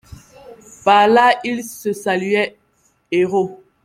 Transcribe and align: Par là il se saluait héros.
Par 0.83 1.07
là 1.09 1.37
il 1.43 1.63
se 1.63 1.93
saluait 1.93 2.55
héros. 3.11 3.61